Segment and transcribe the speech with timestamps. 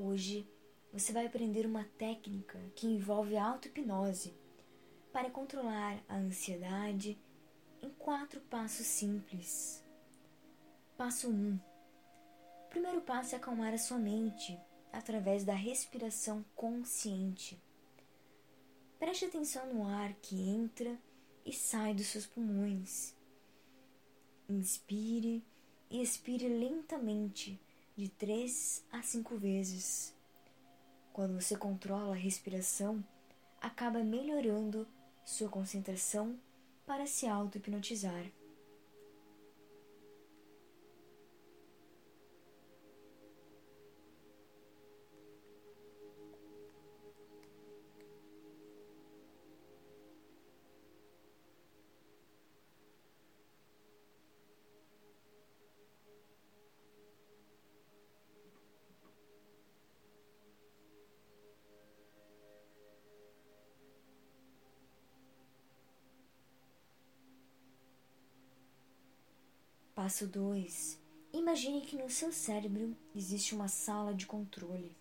[0.00, 0.48] Hoje
[0.92, 4.32] você vai aprender uma técnica que envolve auto-hipnose
[5.12, 7.18] para controlar a ansiedade
[7.82, 9.84] em quatro passos simples.
[10.96, 11.32] Passo 1.
[11.32, 11.60] Um.
[12.66, 14.56] O primeiro passo é acalmar a sua mente
[14.92, 17.60] através da respiração consciente.
[19.00, 20.96] Preste atenção no ar que entra
[21.44, 23.16] e sai dos seus pulmões.
[24.48, 25.44] Inspire
[25.90, 27.60] e expire lentamente,
[27.98, 30.14] de três a cinco vezes.
[31.12, 33.04] Quando você controla a respiração,
[33.60, 34.86] acaba melhorando
[35.24, 36.38] sua concentração
[36.86, 38.24] para se auto-hipnotizar.
[70.08, 70.98] Passo 2.
[71.34, 74.96] Imagine que no seu cérebro existe uma sala de controle.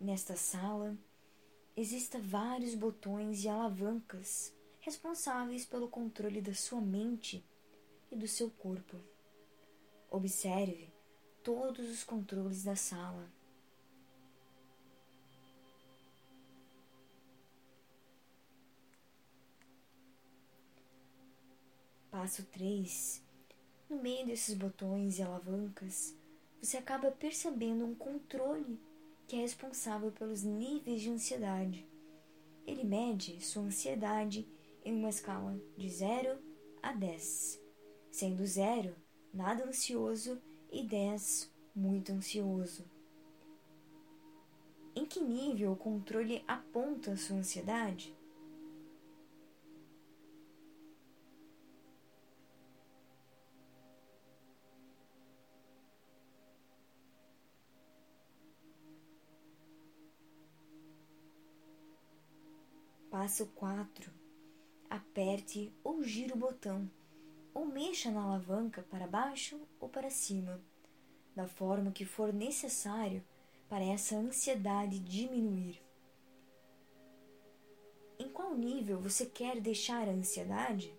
[0.00, 0.96] Nesta sala,
[1.76, 7.44] existem vários botões e alavancas responsáveis pelo controle da sua mente
[8.12, 8.96] e do seu corpo.
[10.08, 10.88] Observe
[11.42, 13.28] todos os controles da sala.
[22.08, 23.21] Passo 3
[23.92, 26.16] no meio desses botões e alavancas,
[26.60, 28.80] você acaba percebendo um controle
[29.28, 31.86] que é responsável pelos níveis de ansiedade.
[32.66, 34.48] Ele mede sua ansiedade
[34.82, 36.38] em uma escala de 0
[36.82, 37.60] a 10,
[38.10, 38.96] sendo 0
[39.32, 42.84] nada ansioso e 10 muito ansioso.
[44.96, 48.16] Em que nível o controle aponta sua ansiedade?
[63.22, 64.10] Passo 4.
[64.90, 66.90] Aperte ou gire o botão,
[67.54, 70.60] ou mexa na alavanca para baixo ou para cima,
[71.32, 73.22] da forma que for necessário
[73.68, 75.80] para essa ansiedade diminuir.
[78.18, 80.92] Em qual nível você quer deixar a ansiedade?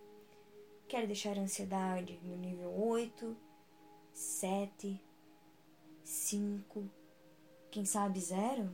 [0.88, 3.36] Quer deixar a ansiedade no nível 8,
[4.14, 4.98] 7,
[6.06, 6.90] 5,
[7.70, 8.74] quem sabe zero?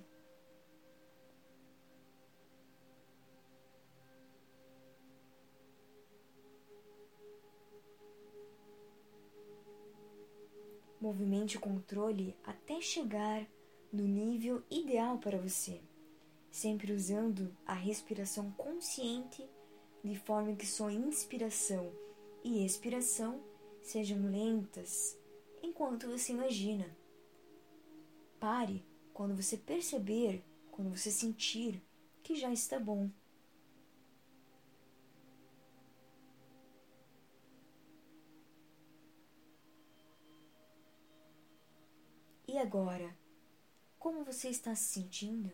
[11.00, 13.48] Movimente o controle até chegar
[13.92, 15.82] no nível ideal para você,
[16.52, 19.50] sempre usando a respiração consciente
[20.04, 21.92] de forma que sua inspiração
[22.44, 23.42] e expiração
[23.82, 25.18] sejam lentas
[25.64, 26.86] enquanto você imagina.
[28.40, 31.82] Pare quando você perceber, quando você sentir
[32.24, 33.10] que já está bom.
[42.60, 43.18] E agora?
[43.98, 45.50] Como você está se sentindo?